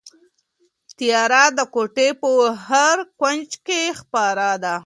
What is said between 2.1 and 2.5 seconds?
په